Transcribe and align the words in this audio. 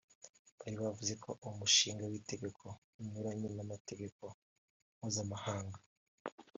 bari 0.59 0.77
bavuze 0.85 1.13
ko 1.23 1.29
uwo 1.43 1.51
mushinga 1.61 2.03
w’itegeko 2.11 2.65
unyuranye 3.01 3.47
n’amategeko 3.55 4.23
mpuzamahanga 4.97 5.77